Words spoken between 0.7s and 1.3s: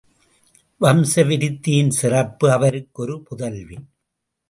வம்ச